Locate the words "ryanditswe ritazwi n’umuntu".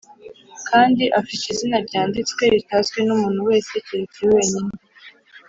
1.87-3.41